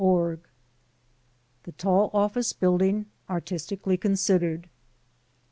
403 0.03 0.49
THE 1.61 1.71
TALL 1.73 2.09
OFFICE 2.15 2.53
BUILDING 2.53 3.05
ARTISTICALLY 3.29 3.97
CONSIDERED. 3.97 4.67